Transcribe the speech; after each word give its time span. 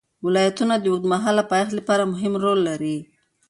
ولایتونه 0.25 0.75
د 0.79 0.85
اوږدمهاله 0.91 1.43
پایښت 1.51 1.73
لپاره 1.79 2.03
مهم 2.13 2.33
رول 2.43 2.59
لري. 2.69 2.97